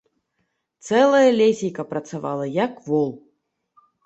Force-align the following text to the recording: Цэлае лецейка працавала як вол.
Цэлае 0.87 1.29
лецейка 1.41 1.85
працавала 1.93 2.45
як 2.65 2.73
вол. 2.89 3.15